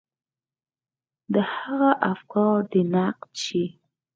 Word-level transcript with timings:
د 1.33 1.35
هغه 1.55 1.91
افکار 2.11 2.57
دې 2.71 2.81
نقد 2.93 3.31
شي. 3.43 3.65